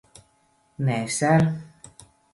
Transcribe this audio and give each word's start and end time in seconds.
Nē, 0.87 0.97
ser. 1.17 1.39